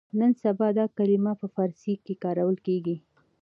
نن 0.19 0.31
سبا 0.43 0.67
دا 0.77 0.85
کلمه 0.97 1.33
په 1.41 1.47
فارسي 1.55 1.93
کې 2.05 2.13
کارول 2.23 2.57
کېږي. 2.65 2.95